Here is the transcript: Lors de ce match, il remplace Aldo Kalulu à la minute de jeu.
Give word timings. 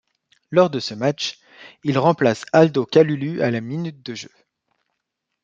Lors 0.49 0.71
de 0.71 0.79
ce 0.79 0.95
match, 0.95 1.37
il 1.83 1.99
remplace 1.99 2.43
Aldo 2.53 2.87
Kalulu 2.87 3.43
à 3.43 3.51
la 3.51 3.61
minute 3.61 4.01
de 4.03 4.15
jeu. 4.15 4.31